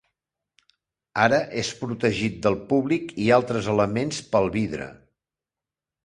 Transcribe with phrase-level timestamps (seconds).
[1.25, 4.89] Ara és protegit del públic i altres elements pel vidre.